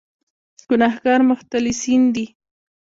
ګناهکار 0.69 1.19
مختلسین 1.31 2.01
دي. 2.15 2.25